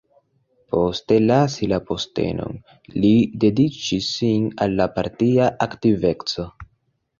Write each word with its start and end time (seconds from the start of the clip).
Poste 0.75 1.17
lasi 1.31 1.69
la 1.73 1.79
postenon, 1.89 2.57
li 2.97 3.13
dediĉis 3.45 4.09
sin 4.17 4.49
al 4.67 4.77
la 4.83 4.91
partia 4.99 5.53
aktiveco. 5.69 6.51